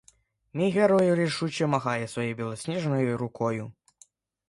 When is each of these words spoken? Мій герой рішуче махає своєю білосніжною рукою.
Мій 0.53 0.71
герой 0.71 1.15
рішуче 1.15 1.67
махає 1.67 2.07
своєю 2.07 2.35
білосніжною 2.35 3.17
рукою. 3.17 3.73